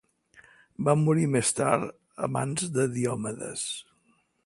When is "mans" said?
2.39-2.67